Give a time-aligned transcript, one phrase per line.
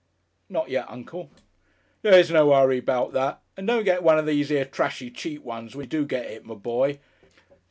[0.49, 1.29] "Not yet, uncle."
[2.01, 3.39] "There's no 'urry 'bout that.
[3.55, 6.43] And don't get one of these 'ere trashy cheap ones when you do get it,
[6.43, 6.97] my boy.